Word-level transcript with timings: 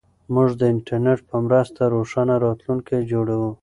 موږ 0.33 0.49
د 0.59 0.61
انټرنیټ 0.73 1.19
په 1.29 1.35
مرسته 1.45 1.81
روښانه 1.95 2.35
راتلونکی 2.45 2.99
جوړوو. 3.11 3.51